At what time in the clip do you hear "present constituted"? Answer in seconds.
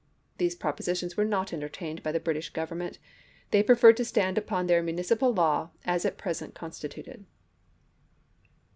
6.17-7.23